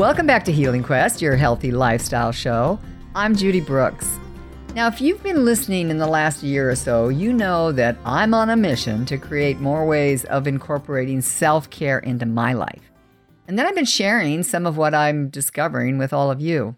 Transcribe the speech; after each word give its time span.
Welcome 0.00 0.26
back 0.26 0.46
to 0.46 0.52
Healing 0.52 0.82
Quest, 0.82 1.20
your 1.20 1.36
healthy 1.36 1.72
lifestyle 1.72 2.32
show. 2.32 2.78
I'm 3.14 3.36
Judy 3.36 3.60
Brooks. 3.60 4.18
Now, 4.74 4.86
if 4.86 4.98
you've 4.98 5.22
been 5.22 5.44
listening 5.44 5.90
in 5.90 5.98
the 5.98 6.06
last 6.06 6.42
year 6.42 6.70
or 6.70 6.74
so, 6.74 7.10
you 7.10 7.34
know 7.34 7.70
that 7.72 7.98
I'm 8.02 8.32
on 8.32 8.48
a 8.48 8.56
mission 8.56 9.04
to 9.04 9.18
create 9.18 9.60
more 9.60 9.86
ways 9.86 10.24
of 10.24 10.46
incorporating 10.46 11.20
self 11.20 11.68
care 11.68 11.98
into 11.98 12.24
my 12.24 12.54
life. 12.54 12.90
And 13.46 13.58
then 13.58 13.66
I've 13.66 13.74
been 13.74 13.84
sharing 13.84 14.42
some 14.42 14.64
of 14.64 14.78
what 14.78 14.94
I'm 14.94 15.28
discovering 15.28 15.98
with 15.98 16.14
all 16.14 16.30
of 16.30 16.40
you. 16.40 16.76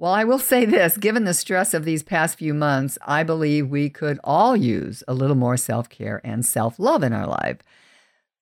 Well, 0.00 0.12
I 0.12 0.24
will 0.24 0.40
say 0.40 0.64
this 0.64 0.96
given 0.96 1.26
the 1.26 1.32
stress 1.32 1.74
of 1.74 1.84
these 1.84 2.02
past 2.02 2.38
few 2.38 2.54
months, 2.54 2.98
I 3.06 3.22
believe 3.22 3.68
we 3.68 3.88
could 3.88 4.18
all 4.24 4.56
use 4.56 5.04
a 5.06 5.14
little 5.14 5.36
more 5.36 5.56
self 5.56 5.88
care 5.88 6.20
and 6.24 6.44
self 6.44 6.80
love 6.80 7.04
in 7.04 7.12
our 7.12 7.28
life. 7.28 7.58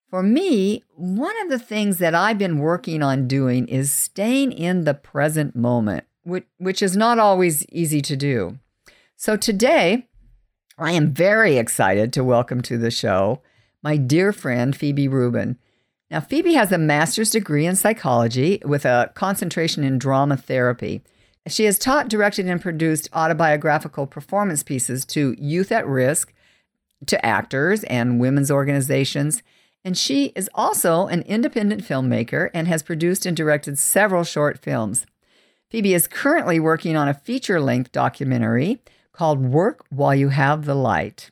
For 0.09 0.23
me, 0.23 0.83
one 0.95 1.35
of 1.43 1.49
the 1.49 1.59
things 1.59 1.97
that 1.97 2.15
I've 2.15 2.37
been 2.37 2.59
working 2.59 3.03
on 3.03 3.27
doing 3.27 3.67
is 3.67 3.91
staying 3.91 4.51
in 4.51 4.83
the 4.83 4.93
present 4.93 5.55
moment 5.55 6.05
which, 6.25 6.45
which 6.57 6.81
is 6.81 6.97
not 6.97 7.19
always 7.19 7.65
easy 7.69 8.01
to 8.01 8.15
do. 8.15 8.57
So 9.15 9.37
today, 9.37 10.07
I 10.77 10.91
am 10.91 11.13
very 11.13 11.57
excited 11.57 12.11
to 12.13 12.23
welcome 12.23 12.61
to 12.63 12.77
the 12.77 12.91
show 12.91 13.41
my 13.81 13.97
dear 13.97 14.33
friend, 14.33 14.75
Phoebe 14.75 15.07
Rubin. 15.07 15.59
Now, 16.09 16.19
Phoebe 16.19 16.55
has 16.55 16.71
a 16.71 16.77
master's 16.79 17.29
degree 17.29 17.67
in 17.67 17.75
psychology 17.75 18.59
with 18.65 18.83
a 18.83 19.11
concentration 19.13 19.83
in 19.83 19.99
drama 19.99 20.37
therapy. 20.37 21.03
She 21.47 21.65
has 21.65 21.77
taught, 21.77 22.09
directed, 22.09 22.47
and 22.47 22.59
produced 22.59 23.09
autobiographical 23.13 24.07
performance 24.07 24.63
pieces 24.63 25.05
to 25.05 25.35
youth 25.37 25.71
at 25.71 25.85
risk, 25.85 26.33
to 27.05 27.23
actors 27.23 27.83
and 27.83 28.19
women's 28.19 28.49
organizations. 28.49 29.43
And 29.85 29.95
she 29.95 30.33
is 30.35 30.49
also 30.55 31.05
an 31.05 31.21
independent 31.21 31.83
filmmaker 31.83 32.49
and 32.55 32.67
has 32.67 32.81
produced 32.81 33.27
and 33.27 33.37
directed 33.37 33.77
several 33.77 34.23
short 34.23 34.57
films. 34.57 35.05
Phoebe 35.69 35.93
is 35.93 36.07
currently 36.07 36.59
working 36.59 36.97
on 36.97 37.07
a 37.07 37.13
feature 37.13 37.61
length 37.61 37.91
documentary 37.91 38.81
called 39.13 39.45
Work 39.45 39.85
While 39.89 40.15
You 40.15 40.29
Have 40.29 40.65
the 40.65 40.73
Light. 40.73 41.29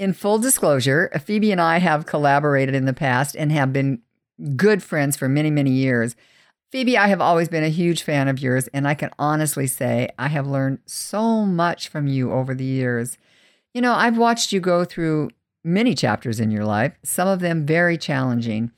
In 0.00 0.12
full 0.12 0.38
disclosure, 0.38 1.08
Phoebe 1.24 1.52
and 1.52 1.60
I 1.60 1.78
have 1.78 2.04
collaborated 2.04 2.74
in 2.74 2.84
the 2.84 2.92
past 2.92 3.36
and 3.36 3.52
have 3.52 3.72
been 3.72 4.02
good 4.56 4.82
friends 4.82 5.16
for 5.16 5.28
many, 5.28 5.50
many 5.50 5.70
years. 5.70 6.16
Phoebe, 6.72 6.98
I 6.98 7.06
have 7.06 7.20
always 7.20 7.48
been 7.48 7.62
a 7.62 7.68
huge 7.68 8.02
fan 8.02 8.26
of 8.26 8.40
yours, 8.40 8.66
and 8.74 8.88
I 8.88 8.94
can 8.94 9.10
honestly 9.20 9.68
say 9.68 10.08
I 10.18 10.26
have 10.26 10.48
learned 10.48 10.80
so 10.86 11.46
much 11.46 11.86
from 11.86 12.08
you 12.08 12.32
over 12.32 12.56
the 12.56 12.64
years. 12.64 13.16
You 13.72 13.80
know, 13.80 13.94
I've 13.94 14.18
watched 14.18 14.50
you 14.50 14.58
go 14.58 14.84
through 14.84 15.30
many 15.64 15.94
chapters 15.94 16.38
in 16.38 16.50
your 16.50 16.64
life, 16.64 16.92
some 17.02 17.26
of 17.26 17.40
them 17.40 17.66
very 17.66 17.96
challenging. 17.96 18.70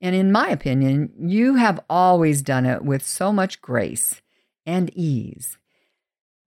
And 0.00 0.16
in 0.16 0.32
my 0.32 0.48
opinion, 0.48 1.12
you 1.18 1.56
have 1.56 1.80
always 1.88 2.42
done 2.42 2.64
it 2.64 2.82
with 2.82 3.06
so 3.06 3.32
much 3.32 3.60
grace 3.60 4.22
and 4.64 4.90
ease. 4.96 5.58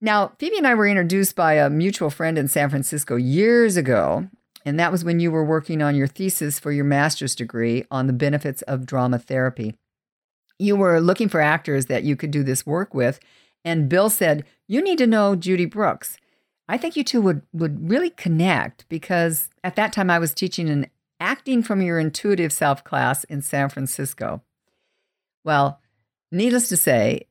Now, 0.00 0.32
Phoebe 0.38 0.58
and 0.58 0.66
I 0.66 0.74
were 0.74 0.88
introduced 0.88 1.36
by 1.36 1.54
a 1.54 1.70
mutual 1.70 2.10
friend 2.10 2.36
in 2.36 2.48
San 2.48 2.68
Francisco 2.68 3.16
years 3.16 3.76
ago, 3.76 4.28
and 4.64 4.78
that 4.78 4.92
was 4.92 5.04
when 5.04 5.20
you 5.20 5.30
were 5.30 5.44
working 5.44 5.80
on 5.80 5.94
your 5.94 6.06
thesis 6.08 6.58
for 6.58 6.72
your 6.72 6.84
master's 6.84 7.34
degree 7.34 7.84
on 7.90 8.06
the 8.06 8.12
benefits 8.12 8.62
of 8.62 8.86
drama 8.86 9.18
therapy. 9.18 9.76
You 10.58 10.76
were 10.76 11.00
looking 11.00 11.28
for 11.28 11.40
actors 11.40 11.86
that 11.86 12.04
you 12.04 12.16
could 12.16 12.30
do 12.30 12.42
this 12.42 12.66
work 12.66 12.92
with, 12.92 13.20
and 13.64 13.88
Bill 13.88 14.10
said, 14.10 14.44
You 14.66 14.82
need 14.82 14.98
to 14.98 15.06
know 15.06 15.36
Judy 15.36 15.64
Brooks. 15.64 16.18
I 16.68 16.78
think 16.78 16.96
you 16.96 17.04
two 17.04 17.20
would, 17.20 17.42
would 17.52 17.90
really 17.90 18.10
connect 18.10 18.88
because 18.88 19.48
at 19.62 19.76
that 19.76 19.92
time 19.92 20.10
I 20.10 20.18
was 20.18 20.32
teaching 20.32 20.68
an 20.68 20.86
acting 21.20 21.62
from 21.62 21.82
your 21.82 21.98
intuitive 21.98 22.52
self 22.52 22.82
class 22.84 23.24
in 23.24 23.42
San 23.42 23.68
Francisco. 23.68 24.42
Well, 25.44 25.80
needless 26.32 26.68
to 26.70 26.76
say, 26.76 27.26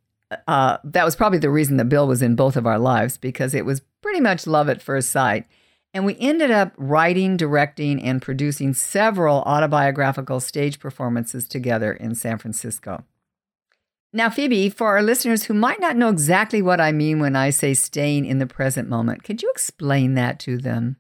uh, 0.48 0.78
that 0.84 1.06
was 1.06 1.16
probably 1.16 1.40
the 1.40 1.50
reason 1.50 1.78
that 1.78 1.90
Bill 1.90 2.08
was 2.08 2.22
in 2.22 2.36
both 2.36 2.56
of 2.56 2.66
our 2.66 2.80
lives 2.80 3.18
because 3.18 3.54
it 3.54 3.66
was 3.66 3.82
pretty 4.02 4.20
much 4.20 4.48
love 4.48 4.70
at 4.70 4.82
first 4.82 5.10
sight. 5.10 5.46
And 5.94 6.06
we 6.06 6.18
ended 6.20 6.50
up 6.50 6.74
writing, 6.76 7.38
directing, 7.38 8.02
and 8.02 8.22
producing 8.22 8.74
several 8.74 9.42
autobiographical 9.42 10.40
stage 10.40 10.80
performances 10.80 11.48
together 11.48 11.94
in 11.94 12.16
San 12.16 12.40
Francisco. 12.40 13.04
Now, 14.16 14.30
Phoebe, 14.30 14.70
for 14.70 14.90
our 14.90 15.02
listeners 15.02 15.46
who 15.46 15.56
might 15.56 15.80
not 15.80 15.98
know 15.98 16.10
exactly 16.10 16.62
what 16.62 16.80
I 16.80 16.92
mean 16.92 17.20
when 17.20 17.36
I 17.36 17.50
say 17.50 17.74
staying 17.74 18.26
in 18.26 18.38
the 18.38 18.46
present 18.46 18.88
moment, 18.88 19.24
could 19.24 19.42
you 19.42 19.50
explain 19.50 20.14
that 20.14 20.40
to 20.42 20.60
them? 20.60 20.98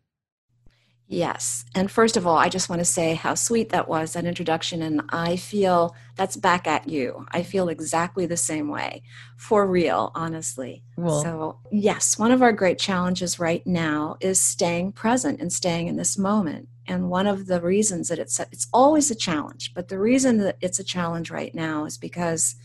Yes. 1.07 1.63
And 1.75 1.91
first 1.91 2.17
of 2.17 2.25
all, 2.25 2.37
I 2.37 2.49
just 2.49 2.69
want 2.69 2.79
to 2.79 2.85
say 2.85 3.13
how 3.13 3.35
sweet 3.35 3.69
that 3.69 3.87
was, 3.87 4.13
that 4.13 4.25
introduction. 4.25 4.81
And 4.81 5.03
I 5.09 5.35
feel 5.35 5.95
that's 6.15 6.35
back 6.35 6.65
at 6.65 6.89
you. 6.89 7.27
I 7.31 7.43
feel 7.43 7.69
exactly 7.69 8.25
the 8.25 8.35
same 8.35 8.67
way, 8.67 9.03
for 9.37 9.67
real, 9.67 10.11
honestly. 10.15 10.83
Well, 10.97 11.21
so, 11.21 11.59
yes, 11.71 12.17
one 12.17 12.31
of 12.31 12.41
our 12.41 12.51
great 12.51 12.79
challenges 12.79 13.37
right 13.37 13.65
now 13.67 14.15
is 14.21 14.41
staying 14.41 14.93
present 14.93 15.39
and 15.39 15.53
staying 15.53 15.87
in 15.87 15.97
this 15.97 16.17
moment. 16.17 16.67
And 16.87 17.11
one 17.11 17.27
of 17.27 17.45
the 17.45 17.61
reasons 17.61 18.09
that 18.09 18.17
it's 18.17 18.39
it's 18.39 18.67
always 18.73 19.11
a 19.11 19.15
challenge, 19.15 19.73
but 19.75 19.89
the 19.89 19.99
reason 19.99 20.39
that 20.39 20.57
it's 20.61 20.79
a 20.79 20.83
challenge 20.83 21.29
right 21.29 21.53
now 21.53 21.85
is 21.85 21.97
because 21.97 22.55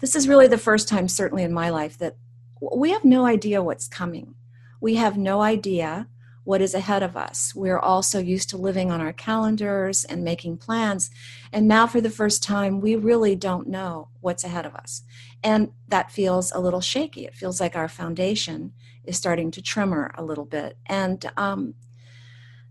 this 0.00 0.14
is 0.14 0.28
really 0.28 0.46
the 0.46 0.58
first 0.58 0.88
time, 0.88 1.08
certainly 1.08 1.42
in 1.42 1.52
my 1.52 1.70
life, 1.70 1.96
that 1.98 2.16
we 2.60 2.90
have 2.90 3.04
no 3.04 3.26
idea 3.26 3.62
what's 3.62 3.88
coming. 3.88 4.34
We 4.80 4.96
have 4.96 5.16
no 5.16 5.42
idea 5.42 6.08
what 6.44 6.62
is 6.62 6.74
ahead 6.74 7.02
of 7.02 7.16
us. 7.16 7.54
We're 7.56 7.78
also 7.78 8.20
used 8.20 8.50
to 8.50 8.56
living 8.56 8.92
on 8.92 9.00
our 9.00 9.12
calendars 9.12 10.04
and 10.04 10.22
making 10.22 10.58
plans. 10.58 11.10
And 11.52 11.66
now, 11.66 11.88
for 11.88 12.00
the 12.00 12.08
first 12.08 12.42
time, 12.42 12.80
we 12.80 12.94
really 12.94 13.34
don't 13.34 13.66
know 13.66 14.10
what's 14.20 14.44
ahead 14.44 14.64
of 14.64 14.74
us. 14.76 15.02
And 15.42 15.72
that 15.88 16.12
feels 16.12 16.52
a 16.52 16.60
little 16.60 16.80
shaky. 16.80 17.26
It 17.26 17.34
feels 17.34 17.60
like 17.60 17.74
our 17.74 17.88
foundation 17.88 18.72
is 19.04 19.16
starting 19.16 19.50
to 19.52 19.62
tremor 19.62 20.12
a 20.16 20.22
little 20.22 20.44
bit. 20.44 20.78
And 20.86 21.28
um, 21.36 21.74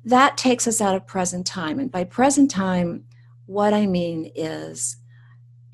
that 0.06 0.38
takes 0.38 0.68
us 0.68 0.80
out 0.80 0.96
of 0.96 1.06
present 1.06 1.46
time. 1.46 1.78
And 1.78 1.91
by 1.91 2.06
present 2.06 2.50
time, 2.50 3.03
what 3.46 3.74
I 3.74 3.88
mean 3.88 4.31
is 4.35 4.97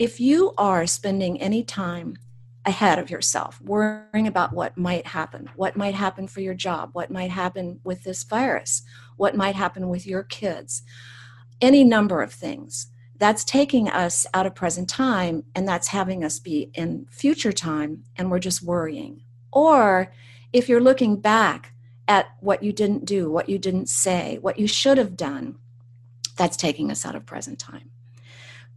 if 0.01 0.19
you 0.19 0.51
are 0.57 0.87
spending 0.87 1.39
any 1.39 1.63
time 1.63 2.17
ahead 2.65 2.97
of 2.97 3.11
yourself, 3.11 3.61
worrying 3.61 4.25
about 4.25 4.51
what 4.51 4.75
might 4.75 5.05
happen, 5.05 5.47
what 5.55 5.77
might 5.77 5.93
happen 5.93 6.27
for 6.27 6.41
your 6.41 6.55
job, 6.55 6.89
what 6.93 7.11
might 7.11 7.29
happen 7.29 7.79
with 7.83 8.03
this 8.03 8.23
virus, 8.23 8.81
what 9.17 9.37
might 9.37 9.53
happen 9.53 9.89
with 9.89 10.07
your 10.07 10.23
kids, 10.23 10.81
any 11.61 11.83
number 11.83 12.23
of 12.23 12.33
things. 12.33 12.87
That's 13.19 13.43
taking 13.43 13.89
us 13.89 14.25
out 14.33 14.47
of 14.47 14.55
present 14.55 14.89
time 14.89 15.43
and 15.53 15.67
that's 15.67 15.89
having 15.89 16.23
us 16.23 16.39
be 16.39 16.71
in 16.73 17.05
future 17.11 17.51
time 17.51 18.01
and 18.15 18.31
we're 18.31 18.39
just 18.39 18.63
worrying. 18.63 19.21
Or 19.51 20.11
if 20.51 20.67
you're 20.67 20.81
looking 20.81 21.17
back 21.17 21.75
at 22.07 22.25
what 22.39 22.63
you 22.63 22.73
didn't 22.73 23.05
do, 23.05 23.29
what 23.29 23.49
you 23.49 23.59
didn't 23.59 23.87
say, 23.87 24.39
what 24.41 24.57
you 24.57 24.65
should 24.65 24.97
have 24.97 25.15
done, 25.15 25.57
that's 26.37 26.57
taking 26.57 26.89
us 26.89 27.05
out 27.05 27.13
of 27.13 27.27
present 27.27 27.59
time. 27.59 27.91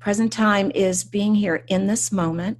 Present 0.05 0.35
time 0.35 0.71
is 0.75 1.03
being 1.03 1.35
here 1.35 1.65
in 1.67 1.87
this 1.87 2.13
moment 2.13 2.59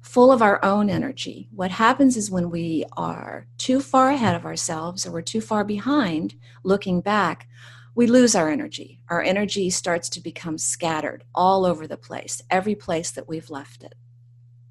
full 0.00 0.32
of 0.32 0.40
our 0.40 0.64
own 0.64 0.88
energy. 0.88 1.46
What 1.54 1.72
happens 1.72 2.16
is 2.16 2.30
when 2.30 2.48
we 2.48 2.86
are 2.96 3.46
too 3.58 3.80
far 3.80 4.08
ahead 4.08 4.34
of 4.34 4.46
ourselves 4.46 5.06
or 5.06 5.12
we're 5.12 5.20
too 5.20 5.42
far 5.42 5.62
behind 5.62 6.36
looking 6.64 7.02
back, 7.02 7.50
we 7.94 8.06
lose 8.06 8.34
our 8.34 8.48
energy. 8.48 9.02
Our 9.10 9.20
energy 9.20 9.68
starts 9.68 10.08
to 10.08 10.22
become 10.22 10.56
scattered 10.56 11.24
all 11.34 11.66
over 11.66 11.86
the 11.86 11.98
place, 11.98 12.40
every 12.48 12.74
place 12.74 13.10
that 13.10 13.28
we've 13.28 13.50
left 13.50 13.84
it. 13.84 13.94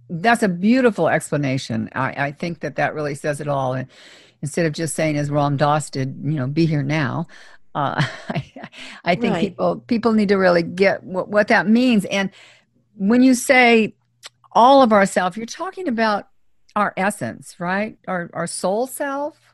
That's 0.10 0.42
a 0.42 0.50
beautiful 0.50 1.08
explanation. 1.10 1.92
I, 1.94 2.26
I 2.26 2.32
think 2.32 2.62
that 2.62 2.76
that 2.78 2.96
really 2.96 3.14
says 3.14 3.40
it 3.40 3.48
all. 3.48 3.74
And 3.74 3.88
instead 4.42 4.66
of 4.66 4.74
just 4.74 4.96
saying, 4.96 5.16
as 5.16 5.30
Ram 5.30 5.58
Dass 5.58 5.92
did, 5.92 6.20
you 6.24 6.38
know, 6.38 6.48
be 6.48 6.66
here 6.66 6.82
now. 6.82 7.28
Uh, 7.76 8.04
I, 8.30 8.45
I 9.04 9.16
think 9.16 9.34
right. 9.34 9.50
people 9.50 9.78
people 9.88 10.14
need 10.14 10.30
to 10.30 10.36
really 10.36 10.64
get 10.64 11.04
what, 11.04 11.30
what 11.30 11.48
that 11.50 11.68
means. 11.68 12.06
And 12.06 12.30
when 12.96 13.22
you 13.22 13.34
say 13.34 13.96
all 14.52 14.82
of 14.82 14.94
ourself 14.94 15.38
you're 15.38 15.46
talking 15.46 15.88
about 15.88 16.30
our 16.76 16.94
essence 16.98 17.56
right? 17.60 17.98
Our 18.08 18.30
our 18.34 18.48
soul 18.48 18.88
self? 18.88 19.54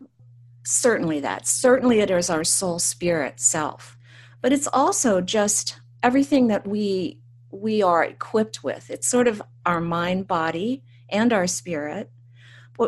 Certainly 0.64 1.22
that. 1.22 1.48
Certainly 1.48 2.00
it 2.00 2.12
is 2.12 2.30
our 2.30 2.44
soul 2.44 2.80
spirit 2.80 3.40
self. 3.40 3.98
But 4.42 4.54
it's 4.54 4.68
also 4.68 5.22
just 5.22 5.80
everything 6.04 6.48
that 6.48 6.68
we 6.68 7.20
we 7.52 7.82
are 7.82 8.04
equipped 8.04 8.64
with. 8.64 8.90
It's 8.90 9.08
sort 9.08 9.28
of 9.28 9.42
our 9.66 9.82
mind 9.82 10.28
body 10.28 10.84
and 11.10 11.34
our 11.34 11.48
spirit 11.48 12.10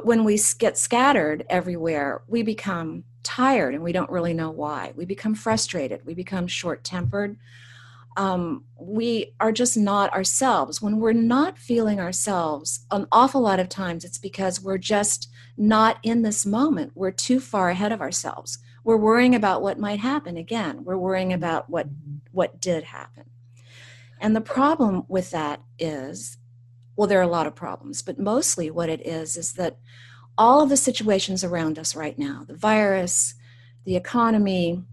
when 0.02 0.24
we 0.24 0.40
get 0.58 0.78
scattered 0.78 1.46
everywhere 1.50 2.22
we 2.28 2.42
become 2.44 3.04
tired 3.22 3.74
and 3.74 3.84
we 3.84 3.92
don't 3.92 4.10
really 4.10 4.34
know 4.34 4.50
why 4.50 4.92
we 4.96 5.06
become 5.06 5.36
frustrated 5.36 6.06
we 6.06 6.14
become 6.14 6.48
short 6.48 6.84
tempered 6.84 7.38
um, 8.16 8.66
we 8.78 9.34
are 9.40 9.52
just 9.52 9.78
not 9.78 10.14
ourselves. 10.14 10.82
When 10.82 11.00
we're 11.00 11.14
not 11.14 11.58
feeling 11.58 12.00
ourselves, 12.00 12.86
an 12.92 13.08
awful 13.12 13.42
lot 13.42 13.60
of 13.60 13.70
times 13.70 14.06
it's 14.06 14.18
because 14.18 14.62
we're 14.62 14.78
just 14.78 15.30
not 15.58 15.98
in 16.04 16.22
this 16.22 16.46
moment. 16.46 16.92
We're 16.96 17.12
too 17.12 17.40
far 17.40 17.70
ahead 17.70 17.92
of 17.92 18.02
ourselves. 18.02 18.60
We're 18.84 18.98
worrying 18.98 19.34
about 19.34 19.62
what 19.62 19.80
might 19.80 20.00
happen 20.00 20.38
again. 20.38 20.84
We're 20.84 20.98
worrying 20.98 21.34
about 21.34 21.70
what 21.70 21.88
what 22.32 22.60
did 22.60 22.84
happen. 22.84 23.26
And 24.20 24.36
the 24.36 24.42
problem 24.42 25.04
with 25.08 25.32
that 25.32 25.62
is 25.80 26.38
well, 26.96 27.08
there 27.08 27.20
are 27.20 27.24
a 27.24 27.28
lot 27.28 27.48
of 27.48 27.56
problems, 27.56 28.02
but 28.02 28.20
mostly 28.20 28.70
what 28.70 28.90
it 28.90 29.06
is 29.06 29.36
is 29.36 29.54
that 29.54 29.78
all 30.38 30.62
of 30.62 30.70
the 30.70 30.78
situations 30.78 31.44
around 31.44 31.78
us 31.78 31.96
right 31.96 32.18
now 32.18 32.44
the 32.48 32.56
virus, 32.56 33.36
the 33.86 33.96
economy, 33.96 34.84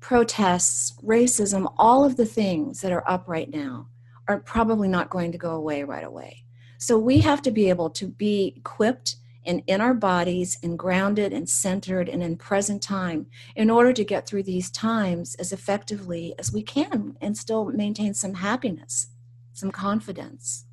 protests, 0.00 0.92
racism, 1.02 1.72
all 1.78 2.04
of 2.04 2.16
the 2.16 2.26
things 2.26 2.80
that 2.82 2.92
are 2.92 3.08
up 3.08 3.26
right 3.26 3.50
now 3.50 3.88
are 4.28 4.40
probably 4.40 4.88
not 4.88 5.10
going 5.10 5.32
to 5.32 5.38
go 5.38 5.52
away 5.52 5.82
right 5.82 6.04
away. 6.04 6.44
So 6.78 6.98
we 6.98 7.20
have 7.20 7.40
to 7.42 7.50
be 7.50 7.68
able 7.68 7.90
to 7.90 8.06
be 8.06 8.54
equipped 8.56 9.16
and 9.46 9.62
in 9.66 9.80
our 9.80 9.94
bodies 9.94 10.58
and 10.62 10.78
grounded 10.78 11.32
and 11.32 11.48
centered 11.48 12.08
and 12.08 12.22
in 12.22 12.36
present 12.36 12.82
time 12.82 13.26
in 13.56 13.70
order 13.70 13.92
to 13.92 14.04
get 14.04 14.26
through 14.26 14.42
these 14.42 14.70
times 14.70 15.34
as 15.36 15.52
effectively 15.52 16.34
as 16.38 16.52
we 16.52 16.62
can 16.62 17.16
and 17.20 17.36
still 17.36 17.66
maintain 17.66 18.14
some 18.14 18.34
happiness, 18.34 19.08
some 19.52 19.70
confidence. 19.70 20.64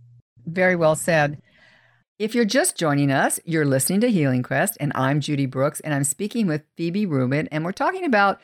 Very 0.46 0.76
well 0.76 0.96
said. 0.96 1.42
If 2.20 2.36
you're 2.36 2.46
just 2.46 2.78
joining 2.78 3.12
us, 3.12 3.40
you're 3.46 3.66
listening 3.66 4.02
to 4.02 4.12
Healing 4.12 4.44
Quest, 4.44 4.78
and 4.80 4.92
I'm 4.94 5.22
Judy 5.22 5.48
Brooks, 5.48 5.80
and 5.80 5.94
I'm 5.94 6.04
speaking 6.04 6.46
with 6.46 6.62
Phoebe 6.78 7.06
Rubin, 7.06 7.48
and 7.52 7.66
we're 7.66 7.72
talking 7.72 8.06
about 8.06 8.40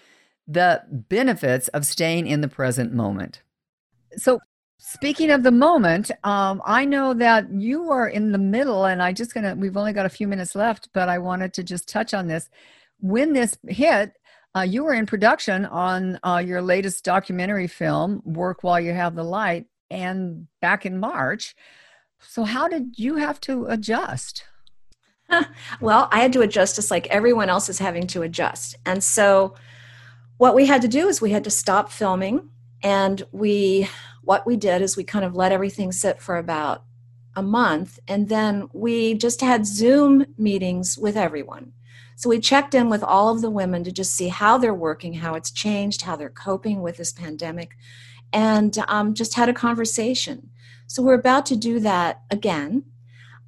the 0.47 0.81
benefits 0.89 1.67
of 1.69 1.85
staying 1.85 2.25
in 2.25 2.41
the 2.41 2.47
present 2.47 2.93
moment. 2.93 3.43
So, 4.15 4.39
speaking 4.79 5.29
of 5.29 5.43
the 5.43 5.51
moment, 5.51 6.09
um, 6.23 6.61
I 6.65 6.85
know 6.85 7.13
that 7.15 7.51
you 7.51 7.91
are 7.91 8.07
in 8.07 8.31
the 8.31 8.39
middle, 8.39 8.85
and 8.85 9.03
I 9.03 9.13
just 9.13 9.33
gonna, 9.33 9.53
we've 9.55 9.77
only 9.77 9.93
got 9.93 10.07
a 10.07 10.09
few 10.09 10.27
minutes 10.27 10.55
left, 10.55 10.89
but 10.93 11.07
I 11.07 11.19
wanted 11.19 11.53
to 11.53 11.63
just 11.63 11.87
touch 11.87 12.13
on 12.13 12.27
this. 12.27 12.49
When 12.99 13.33
this 13.33 13.59
hit, 13.67 14.13
uh, 14.55 14.61
you 14.61 14.85
were 14.85 14.93
in 14.95 15.05
production 15.05 15.65
on 15.65 16.19
uh, 16.23 16.41
your 16.43 16.63
latest 16.63 17.05
documentary 17.05 17.67
film, 17.67 18.23
Work 18.25 18.63
While 18.63 18.79
You 18.79 18.93
Have 18.93 19.13
the 19.13 19.23
Light, 19.23 19.67
and 19.91 20.47
back 20.61 20.85
in 20.85 20.97
March. 20.97 21.55
So, 22.19 22.43
how 22.43 22.67
did 22.67 22.97
you 22.97 23.15
have 23.15 23.39
to 23.41 23.65
adjust? 23.65 24.43
well, 25.81 26.07
I 26.11 26.19
had 26.19 26.33
to 26.33 26.41
adjust 26.41 26.75
just 26.75 26.91
like 26.91 27.07
everyone 27.07 27.49
else 27.49 27.69
is 27.69 27.79
having 27.79 28.07
to 28.07 28.21
adjust. 28.21 28.75
And 28.85 29.03
so, 29.03 29.55
what 30.37 30.55
we 30.55 30.65
had 30.65 30.81
to 30.83 30.87
do 30.87 31.07
is 31.07 31.21
we 31.21 31.31
had 31.31 31.43
to 31.45 31.49
stop 31.49 31.91
filming, 31.91 32.49
and 32.83 33.23
we 33.31 33.89
what 34.23 34.45
we 34.45 34.57
did 34.57 34.81
is 34.81 34.97
we 34.97 35.03
kind 35.03 35.25
of 35.25 35.35
let 35.35 35.51
everything 35.51 35.91
sit 35.91 36.21
for 36.21 36.37
about 36.37 36.83
a 37.35 37.41
month, 37.41 37.99
and 38.07 38.29
then 38.29 38.67
we 38.73 39.13
just 39.13 39.41
had 39.41 39.65
Zoom 39.65 40.25
meetings 40.37 40.97
with 40.97 41.15
everyone. 41.15 41.73
So 42.15 42.29
we 42.29 42.39
checked 42.39 42.73
in 42.73 42.89
with 42.89 43.03
all 43.03 43.29
of 43.29 43.41
the 43.41 43.49
women 43.49 43.83
to 43.83 43.91
just 43.91 44.15
see 44.15 44.27
how 44.27 44.57
they're 44.57 44.73
working, 44.73 45.13
how 45.13 45.35
it's 45.35 45.51
changed, 45.51 46.01
how 46.01 46.15
they're 46.15 46.29
coping 46.29 46.81
with 46.81 46.97
this 46.97 47.13
pandemic, 47.13 47.77
and 48.33 48.75
um, 48.87 49.13
just 49.13 49.35
had 49.35 49.49
a 49.49 49.53
conversation. 49.53 50.49
So 50.87 51.03
we're 51.03 51.13
about 51.13 51.45
to 51.47 51.55
do 51.55 51.79
that 51.81 52.21
again 52.31 52.83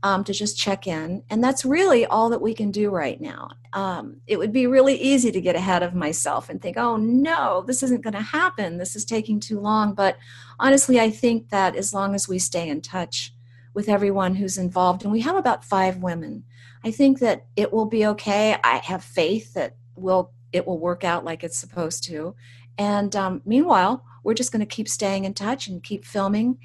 um, 0.04 0.24
to 0.24 0.34
just 0.34 0.58
check 0.58 0.88
in. 0.88 1.24
And 1.30 1.44
that's 1.44 1.66
really 1.66 2.06
all 2.06 2.30
that 2.30 2.42
we 2.42 2.54
can 2.54 2.72
do 2.72 2.90
right 2.90 3.20
now. 3.20 3.52
Um, 3.74 4.18
it 4.28 4.38
would 4.38 4.54
be 4.54 4.68
really 4.68 4.96
easy 4.96 5.32
to 5.32 5.42
get 5.42 5.56
ahead 5.56 5.84
of 5.84 5.94
myself 5.94 6.50
and 6.50 6.62
think, 6.62 6.78
oh 6.78 6.96
no, 6.98 7.64
this 7.66 7.84
isn't 7.84 8.04
going 8.04 8.14
to 8.14 8.22
happen. 8.22 8.78
This 8.78 8.96
is 8.96 9.06
taking 9.06 9.40
too 9.40 9.60
long. 9.60 9.94
But 9.94 10.18
honestly, 10.60 11.00
I 11.00 11.10
think 11.10 11.50
that 11.50 11.76
as 11.76 11.94
long 11.94 12.16
as 12.16 12.28
we 12.28 12.40
stay 12.40 12.68
in 12.68 12.82
touch 12.82 13.34
with 13.74 13.90
everyone 13.90 14.36
who's 14.36 14.58
involved, 14.58 15.04
and 15.04 15.12
we 15.12 15.22
have 15.22 15.36
about 15.36 15.64
five 15.64 15.98
women, 15.98 16.44
I 16.84 16.92
think 16.92 17.20
that 17.20 17.46
it 17.56 17.72
will 17.72 17.86
be 17.86 18.06
okay. 18.08 18.56
I 18.64 18.78
have 18.78 19.04
faith 19.04 19.54
that 19.54 19.76
will 19.96 20.32
it 20.52 20.66
will 20.66 20.80
work 20.80 21.04
out 21.04 21.24
like 21.24 21.44
it's 21.44 21.60
supposed 21.60 22.04
to. 22.06 22.36
And 22.78 23.16
um, 23.16 23.42
meanwhile, 23.46 24.04
we're 24.24 24.34
just 24.34 24.52
going 24.52 24.62
to 24.62 24.66
keep 24.66 24.88
staying 24.88 25.26
in 25.26 25.36
touch 25.36 25.68
and 25.68 25.84
keep 25.84 26.04
filming 26.04 26.58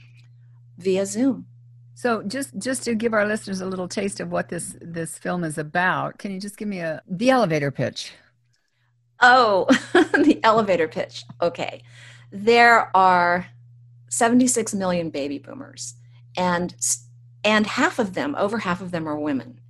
via 0.78 1.06
Zoom. 1.06 1.46
So 1.94 2.22
just 2.22 2.56
just 2.58 2.82
to 2.84 2.94
give 2.94 3.14
our 3.14 3.26
listeners 3.26 3.60
a 3.60 3.66
little 3.66 3.88
taste 3.88 4.20
of 4.20 4.30
what 4.30 4.48
this 4.48 4.76
this 4.80 5.16
film 5.16 5.44
is 5.44 5.58
about, 5.58 6.18
can 6.18 6.32
you 6.32 6.40
just 6.40 6.56
give 6.56 6.68
me 6.68 6.80
a 6.80 7.02
the 7.08 7.30
elevator 7.30 7.70
pitch? 7.70 8.12
Oh, 9.20 9.66
the 9.92 10.40
elevator 10.42 10.88
pitch. 10.88 11.24
Okay. 11.40 11.82
There 12.32 12.94
are 12.96 13.46
76 14.10 14.74
million 14.74 15.10
baby 15.10 15.38
boomers 15.38 15.94
and 16.36 16.74
and 17.44 17.66
half 17.66 17.98
of 17.98 18.14
them, 18.14 18.34
over 18.36 18.58
half 18.58 18.80
of 18.80 18.90
them 18.90 19.08
are 19.08 19.18
women 19.18 19.60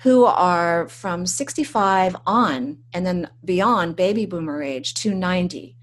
who 0.00 0.24
are 0.24 0.88
from 0.88 1.26
65 1.26 2.16
on 2.26 2.78
and 2.92 3.06
then 3.06 3.28
beyond 3.44 3.96
baby 3.96 4.26
boomer 4.26 4.62
age 4.62 4.94
to 4.94 5.14
90 5.14 5.75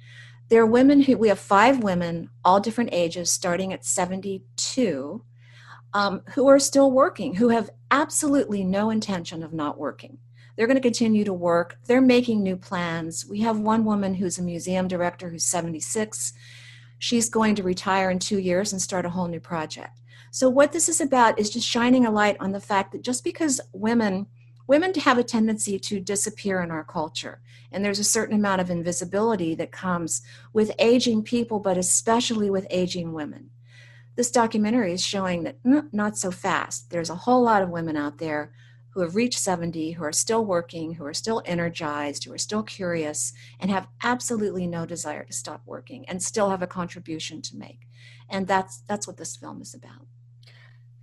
there 0.54 0.62
are 0.62 0.68
women 0.68 1.02
who 1.02 1.18
we 1.18 1.30
have 1.30 1.40
five 1.40 1.82
women, 1.82 2.30
all 2.46 2.60
different 2.60 2.92
ages, 2.94 3.32
starting 3.32 3.74
at 3.74 3.84
72, 3.84 5.26
um, 5.96 6.22
who 6.36 6.48
are 6.48 6.60
still 6.60 6.92
working, 6.92 7.34
who 7.34 7.50
have 7.50 7.72
absolutely 7.90 8.64
no 8.64 8.92
intention 8.92 9.42
of 9.42 9.52
not 9.52 9.80
working. 9.80 10.20
They're 10.56 10.68
going 10.68 10.78
to 10.78 10.80
continue 10.80 11.24
to 11.24 11.34
work. 11.34 11.80
They're 11.88 12.02
making 12.02 12.44
new 12.44 12.56
plans. 12.56 13.26
We 13.28 13.40
have 13.40 13.58
one 13.58 13.84
woman 13.84 14.14
who's 14.14 14.38
a 14.38 14.44
museum 14.44 14.88
director 14.88 15.28
who's 15.28 15.44
76. 15.44 16.34
She's 17.00 17.30
going 17.30 17.56
to 17.56 17.64
retire 17.64 18.12
in 18.12 18.20
two 18.20 18.38
years 18.38 18.74
and 18.74 18.80
start 18.80 19.08
a 19.08 19.10
whole 19.10 19.28
new 19.28 19.40
project. 19.40 20.02
So, 20.30 20.50
what 20.50 20.72
this 20.72 20.88
is 20.88 21.02
about 21.02 21.40
is 21.40 21.50
just 21.50 21.68
shining 21.68 22.06
a 22.06 22.12
light 22.12 22.38
on 22.40 22.52
the 22.52 22.60
fact 22.60 22.92
that 22.92 23.02
just 23.02 23.24
because 23.24 23.60
women 23.74 24.28
women 24.68 24.94
have 24.94 25.18
a 25.18 25.24
tendency 25.24 25.78
to 25.78 26.00
disappear 26.00 26.62
in 26.62 26.72
our 26.72 26.84
culture 26.84 27.42
and 27.74 27.84
there's 27.84 28.00
a 28.00 28.04
certain 28.04 28.36
amount 28.36 28.62
of 28.62 28.70
invisibility 28.70 29.56
that 29.56 29.72
comes 29.72 30.22
with 30.54 30.72
aging 30.78 31.24
people, 31.24 31.60
but 31.60 31.78
especially 31.78 32.50
with 32.50 32.68
aging 32.70 33.14
women. 33.14 33.50
This 34.16 34.30
documentary 34.30 34.94
is 34.94 35.04
showing 35.04 35.44
that 35.44 35.62
mm, 35.64 35.92
not 35.92 36.18
so 36.18 36.30
fast. 36.30 36.92
There's 36.92 37.10
a 37.10 37.16
whole 37.16 37.42
lot 37.42 37.64
of 37.64 37.72
women 37.72 37.98
out 37.98 38.20
there 38.20 38.54
who 38.92 39.02
have 39.02 39.16
reached 39.16 39.40
70, 39.40 39.94
who 39.94 40.04
are 40.04 40.12
still 40.12 40.46
working, 40.46 40.94
who 40.94 41.06
are 41.06 41.16
still 41.16 41.42
energized, 41.46 42.24
who 42.26 42.32
are 42.32 42.38
still 42.38 42.62
curious, 42.62 43.34
and 43.60 43.72
have 43.72 43.88
absolutely 44.04 44.68
no 44.68 44.86
desire 44.86 45.24
to 45.24 45.34
stop 45.34 45.64
working 45.66 46.08
and 46.08 46.22
still 46.22 46.52
have 46.52 46.62
a 46.62 46.68
contribution 46.68 47.42
to 47.42 47.58
make. 47.58 47.88
And 48.30 48.48
that's 48.48 48.84
that's 48.88 49.08
what 49.08 49.18
this 49.18 49.36
film 49.36 49.64
is 49.64 49.74
about. 49.74 50.06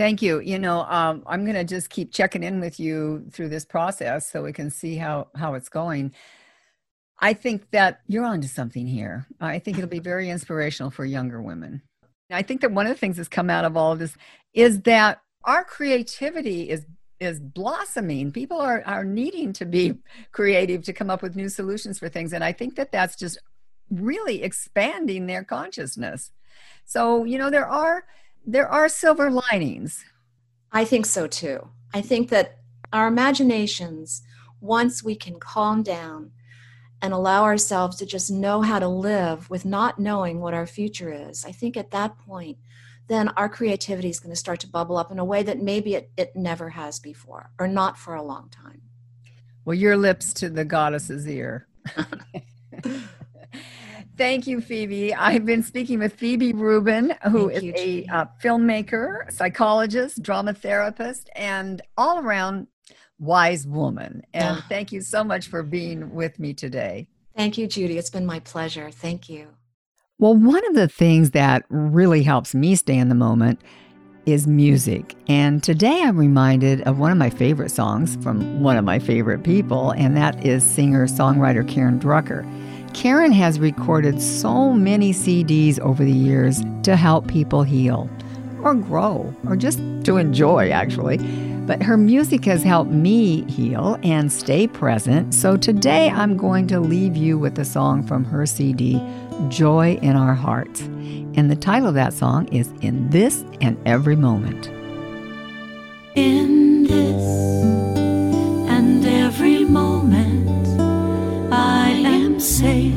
Thank 0.01 0.23
you. 0.23 0.41
You 0.41 0.59
know, 0.59 0.81
um, 0.85 1.23
I'm 1.27 1.45
going 1.45 1.57
to 1.57 1.65
just 1.65 1.91
keep 1.91 2.11
checking 2.11 2.43
in 2.43 2.59
with 2.59 2.81
you 2.81 3.27
through 3.33 3.51
this 3.51 3.67
process 3.67 4.27
so 4.27 4.43
we 4.43 4.51
can 4.51 4.71
see 4.71 4.97
how 4.97 5.29
how 5.37 5.53
it's 5.53 5.69
going. 5.69 6.15
I 7.19 7.35
think 7.35 7.71
that 7.73 8.01
you're 8.07 8.25
onto 8.25 8.49
something 8.49 8.87
here. 8.87 9.27
I 9.43 9.59
think 9.59 9.77
it'll 9.77 9.91
be 9.91 9.99
very 10.13 10.31
inspirational 10.31 10.91
for 10.91 11.05
younger 11.05 11.43
women. 11.43 11.83
I 12.31 12.41
think 12.41 12.63
that 12.63 12.73
one 12.73 12.87
of 12.87 12.95
the 12.95 12.99
things 12.99 13.19
that's 13.19 13.29
come 13.29 13.51
out 13.51 13.67
of 13.67 13.77
all 13.77 13.93
of 13.93 13.99
this 13.99 14.17
is 14.55 14.81
that 14.85 15.21
our 15.45 15.65
creativity 15.65 16.71
is 16.71 16.87
is 17.21 17.39
blossoming. 17.39 18.33
People 18.33 18.59
are 18.59 18.83
are 18.87 19.05
needing 19.05 19.53
to 19.53 19.67
be 19.67 19.99
creative 20.33 20.83
to 20.85 20.95
come 20.95 21.11
up 21.11 21.21
with 21.21 21.37
new 21.37 21.51
solutions 21.51 21.99
for 21.99 22.09
things, 22.09 22.33
and 22.33 22.43
I 22.43 22.53
think 22.53 22.77
that 22.77 22.91
that's 22.91 23.17
just 23.17 23.37
really 23.91 24.43
expanding 24.43 25.27
their 25.27 25.45
consciousness. 25.45 26.31
So 26.87 27.25
you 27.25 27.37
know 27.37 27.51
there 27.51 27.69
are 27.69 28.05
there 28.47 28.69
are 28.69 28.89
silver 28.89 29.31
linings. 29.31 30.05
I 30.73 30.85
think 30.85 31.07
so 31.07 31.27
too. 31.27 31.69
I 31.93 32.01
think 32.01 32.29
that 32.31 32.59
our 32.93 33.09
imaginations, 33.09 34.23
once 34.61 35.03
we 35.03 35.15
can 35.15 35.39
calm 35.39 35.83
down 35.83 36.33
and 37.03 37.13
allow 37.13 37.45
ourselves 37.45 37.97
to 37.97 38.07
just 38.07 38.31
know 38.31 38.63
how 38.63 38.79
to 38.79 38.89
live 38.89 39.49
with 39.51 39.65
not 39.65 39.99
knowing 39.99 40.41
what 40.41 40.55
our 40.55 40.67
future 40.67 41.13
is, 41.13 41.45
I 41.45 41.53
think 41.53 41.77
at 41.77 41.91
that 41.93 42.19
point, 42.19 42.59
then 43.09 43.29
our 43.31 43.49
creativity 43.49 44.09
is 44.09 44.21
going 44.21 44.31
to 44.31 44.37
start 44.37 44.61
to 44.61 44.69
bubble 44.69 44.97
up 44.97 45.11
in 45.11 45.19
a 45.19 45.25
way 45.25 45.43
that 45.43 45.61
maybe 45.61 45.95
it, 45.95 46.11
it 46.17 46.37
never 46.37 46.71
has 46.71 47.01
before 47.01 47.51
or 47.59 47.67
not 47.67 47.99
for 47.99 48.15
a 48.15 48.23
long 48.23 48.49
time. 48.51 48.83
Well, 49.65 49.75
your 49.75 49.97
lips 49.97 50.33
to 50.35 50.49
the 50.49 50.65
goddess's 50.65 51.27
ear. 51.29 51.67
Thank 54.21 54.47
you, 54.47 54.61
Phoebe. 54.61 55.15
I've 55.15 55.47
been 55.47 55.63
speaking 55.63 55.99
with 55.99 56.13
Phoebe 56.13 56.53
Rubin, 56.53 57.17
who 57.31 57.49
Thank 57.49 57.57
is 57.57 57.63
you, 57.63 57.73
a 57.75 58.07
uh, 58.15 58.27
filmmaker, 58.45 59.33
psychologist, 59.33 60.23
drama 60.23 60.53
therapist, 60.53 61.31
and 61.35 61.81
all 61.97 62.19
around 62.19 62.67
wise 63.19 63.67
woman. 63.67 64.21
And 64.35 64.59
ah. 64.59 64.67
thank 64.69 64.93
you 64.93 65.01
so 65.01 65.25
much 65.25 65.49
for 65.49 65.63
being 65.63 66.15
with 66.15 66.39
me 66.39 66.53
today. 66.53 67.09
Thank 67.35 67.57
you, 67.57 67.67
Judy. 67.67 67.97
It's 67.97 68.11
been 68.11 68.27
my 68.27 68.41
pleasure. 68.41 68.91
Thank 68.91 69.31
you. 69.31 69.49
Well, 70.19 70.35
one 70.35 70.67
of 70.67 70.75
the 70.75 70.89
things 70.89 71.31
that 71.31 71.65
really 71.71 72.23
helps 72.23 72.55
me 72.55 72.77
stay 72.77 72.99
in 72.99 73.09
the 73.09 73.15
moment 73.15 73.63
is 74.27 74.47
music. 74.47 75.15
And 75.29 75.63
today 75.63 76.03
I'm 76.03 76.19
reminded 76.19 76.83
of 76.83 76.99
one 76.99 77.11
of 77.11 77.17
my 77.17 77.31
favorite 77.31 77.71
songs 77.71 78.17
from 78.23 78.61
one 78.63 78.77
of 78.77 78.85
my 78.85 78.99
favorite 78.99 79.45
people, 79.45 79.93
and 79.93 80.15
that 80.19 80.45
is 80.45 80.63
singer 80.63 81.07
songwriter 81.07 81.67
Karen 81.67 81.99
Drucker. 81.99 82.45
Karen 82.95 83.33
has 83.33 83.61
recorded 83.61 84.21
so 84.21 84.73
many 84.73 85.13
CDs 85.13 85.79
over 85.81 86.05
the 86.05 86.13
years 86.13 86.63
to 86.83 86.97
help 86.97 87.29
people 87.29 87.63
heal 87.63 88.11
or 88.63 88.75
grow 88.75 89.35
or 89.47 89.57
just 89.57 89.79
to 90.05 90.17
enjoy, 90.17 90.71
actually. 90.71 91.19
But 91.67 91.83
her 91.83 91.97
music 91.97 92.45
has 92.47 92.63
helped 92.63 92.91
me 92.91 93.45
heal 93.45 93.99
and 94.03 94.33
stay 94.33 94.67
present. 94.67 95.33
So 95.35 95.57
today 95.57 96.11
I'm 96.11 96.37
going 96.37 96.67
to 96.69 96.81
leave 96.81 97.17
you 97.17 97.39
with 97.39 97.59
a 97.59 97.65
song 97.65 98.03
from 98.03 98.25
her 98.25 98.45
CD, 98.45 99.01
joy 99.49 99.99
in 100.03 100.17
our 100.17 100.35
hearts. 100.35 100.81
And 100.81 101.51
the 101.51 101.57
title 101.57 101.89
of 101.89 101.95
that 101.95 102.13
song 102.13 102.49
is 102.49 102.73
In 102.81 103.09
This 103.11 103.45
and 103.61 103.81
Every 103.87 104.17
Moment. 104.17 104.67
In 106.17 106.85
this 106.85 107.70
safe 112.61 112.93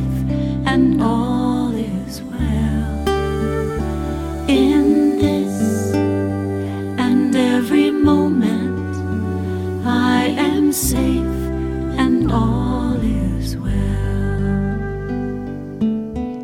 and 0.65 1.01
all 1.01 1.73
is 1.73 2.21
well. 2.23 3.07
In 4.49 5.19
this 5.19 5.93
and 5.93 7.33
every 7.33 7.89
moment, 7.89 8.93
I 9.87 10.25
am 10.25 10.73
safe 10.73 11.39
and 11.97 12.29
all 12.29 12.99
is 13.01 13.55
well. 13.55 13.71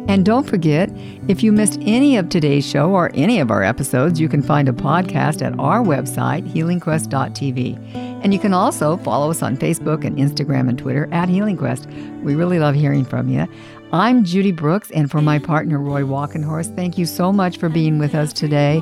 And 0.08 0.24
don't 0.24 0.48
forget, 0.48 0.90
if 1.28 1.44
you 1.44 1.52
missed 1.52 1.78
any 1.82 2.16
of 2.16 2.30
today's 2.30 2.66
show 2.66 2.92
or 2.92 3.12
any 3.16 3.42
of 3.42 3.52
our 3.52 3.64
episodes, 3.64 4.22
you 4.22 4.30
can 4.30 4.42
find 4.42 4.70
a 4.70 4.74
podcast 4.74 5.46
at 5.46 5.60
our 5.60 5.82
website, 5.84 6.50
healingquest.tv. 6.54 8.09
And 8.22 8.34
you 8.34 8.40
can 8.40 8.54
also 8.54 8.98
follow 8.98 9.32
us 9.32 9.42
on 9.42 9.56
Facebook 9.56 10.04
and 10.04 10.18
Instagram 10.18 10.68
and 10.68 10.78
Twitter 10.78 11.08
at 11.14 11.30
Healing 11.30 11.56
Quest. 11.56 11.88
We 12.22 12.36
really 12.36 12.60
love 12.60 12.76
hearing 12.76 13.06
from 13.06 13.30
you. 13.30 13.48
I'm 13.94 14.26
Judy 14.26 14.52
Brooks, 14.52 14.92
and 14.92 15.10
for 15.10 15.22
my 15.22 15.40
partner, 15.40 15.80
Roy 15.80 16.02
Walkenhorst, 16.02 16.76
thank 16.76 16.98
you 16.98 17.06
so 17.06 17.32
much 17.32 17.58
for 17.58 17.70
being 17.70 17.98
with 17.98 18.14
us 18.14 18.34
today. 18.34 18.82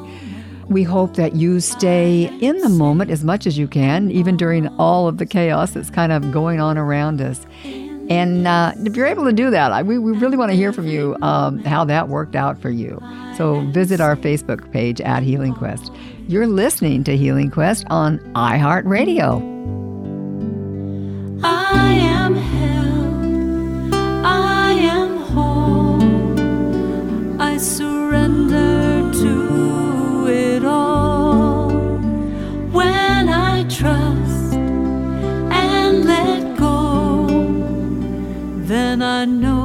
We 0.69 0.83
hope 0.83 1.15
that 1.15 1.35
you 1.35 1.59
stay 1.59 2.35
in 2.41 2.57
the 2.57 2.69
moment 2.69 3.11
as 3.11 3.23
much 3.23 3.45
as 3.47 3.57
you 3.57 3.67
can, 3.67 4.11
even 4.11 4.35
during 4.35 4.67
all 4.79 5.07
of 5.07 5.17
the 5.17 5.25
chaos 5.25 5.71
that's 5.71 5.89
kind 5.91 6.11
of 6.11 6.31
going 6.31 6.59
on 6.59 6.77
around 6.77 7.21
us. 7.21 7.45
And 8.09 8.47
uh, 8.47 8.73
if 8.77 8.95
you're 8.95 9.05
able 9.05 9.25
to 9.25 9.33
do 9.33 9.49
that, 9.51 9.71
I, 9.71 9.83
we, 9.83 9.97
we 9.99 10.13
really 10.13 10.35
want 10.35 10.49
to 10.49 10.57
hear 10.57 10.73
from 10.73 10.87
you 10.87 11.15
um, 11.21 11.59
how 11.59 11.85
that 11.85 12.09
worked 12.09 12.35
out 12.35 12.59
for 12.59 12.69
you. 12.69 13.01
So 13.37 13.61
visit 13.71 14.01
our 14.01 14.15
Facebook 14.15 14.71
page 14.71 14.99
at 14.99 15.23
Healing 15.23 15.53
Quest. 15.53 15.91
You're 16.29 16.45
listening 16.45 17.05
to 17.05 17.15
Healing 17.15 17.49
Quest 17.49 17.85
on 17.89 18.19
iHeartRadio. 18.35 19.41
I 21.41 21.93
am 21.93 22.35
held, 22.35 23.93
I 24.25 24.73
am 24.73 25.17
whole, 25.19 26.01
I 27.41 27.55
surrender 27.55 29.09
to 29.21 30.27
it 30.27 30.65
all. 30.65 31.69
When 32.71 33.29
I 33.29 33.63
trust 33.69 34.55
and 34.55 36.03
let 36.03 36.57
go, 36.57 37.27
then 38.65 39.01
I 39.01 39.23
know 39.23 39.56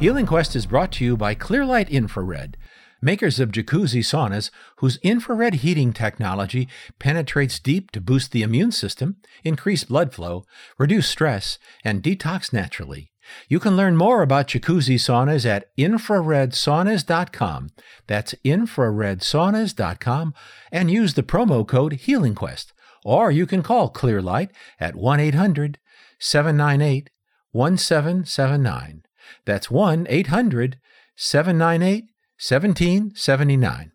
Healing 0.00 0.24
Quest 0.24 0.56
is 0.56 0.64
brought 0.64 0.92
to 0.92 1.04
you 1.04 1.14
by 1.14 1.34
Clearlight 1.34 1.90
Infrared, 1.90 2.56
makers 3.02 3.38
of 3.38 3.52
jacuzzi 3.52 4.00
saunas 4.00 4.50
whose 4.76 4.96
infrared 5.02 5.56
heating 5.56 5.92
technology 5.92 6.68
penetrates 6.98 7.58
deep 7.58 7.90
to 7.90 8.00
boost 8.00 8.32
the 8.32 8.40
immune 8.42 8.72
system, 8.72 9.16
increase 9.44 9.84
blood 9.84 10.14
flow, 10.14 10.46
reduce 10.78 11.06
stress, 11.06 11.58
and 11.84 12.02
detox 12.02 12.50
naturally. 12.50 13.12
You 13.46 13.60
can 13.60 13.76
learn 13.76 13.98
more 13.98 14.22
about 14.22 14.46
jacuzzi 14.46 14.94
saunas 14.94 15.44
at 15.44 15.66
infraredsaunas.com. 15.76 17.68
That's 18.06 18.34
infraredsaunas.com 18.42 20.34
and 20.72 20.90
use 20.90 21.12
the 21.12 21.22
promo 21.22 21.68
code 21.68 21.92
HealingQuest. 21.92 22.72
Or 23.04 23.30
you 23.30 23.44
can 23.44 23.62
call 23.62 23.92
Clearlight 23.92 24.48
at 24.80 24.96
1 24.96 25.20
800 25.20 25.78
798 26.18 27.10
1779. 27.52 29.02
That's 29.44 29.70
1 29.70 30.06
800 30.08 30.78
798 31.16 32.04
1779. 32.38 33.92